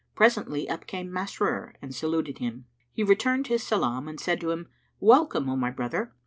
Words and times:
Presently, 0.15 0.67
up 0.67 0.87
came 0.87 1.11
Masrur 1.11 1.75
and 1.79 1.93
saluted 1.93 2.39
him. 2.39 2.65
He 2.91 3.03
returned 3.03 3.45
his 3.45 3.61
salam 3.61 4.07
and 4.07 4.19
said 4.19 4.41
to 4.41 4.49
him, 4.49 4.67
"Welcome, 4.99 5.47
O 5.47 5.55
my 5.55 5.69
brother!" 5.69 6.11